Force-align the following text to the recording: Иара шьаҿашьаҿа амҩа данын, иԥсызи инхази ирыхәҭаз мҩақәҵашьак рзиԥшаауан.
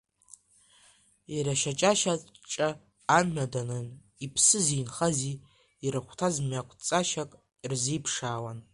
Иара 1.35 1.53
шьаҿашьаҿа 1.61 2.69
амҩа 3.17 3.51
данын, 3.53 3.87
иԥсызи 4.25 4.77
инхази 4.81 5.41
ирыхәҭаз 5.85 6.35
мҩақәҵашьак 6.47 7.31
рзиԥшаауан. 7.71 8.59